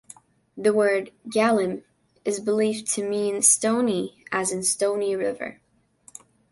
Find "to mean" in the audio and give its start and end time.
2.95-3.43